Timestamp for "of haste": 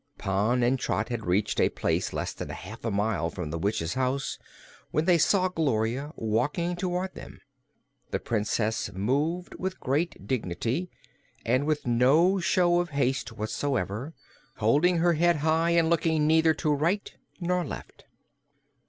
12.79-13.33